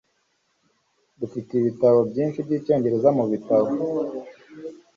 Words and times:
Dufite 1.19 1.51
ibitabo 1.55 1.99
byinshi 2.09 2.39
byicyongereza 2.45 3.09
mubitabo. 3.17 3.69